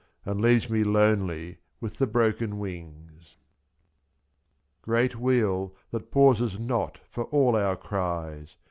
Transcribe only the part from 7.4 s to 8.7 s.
our cries.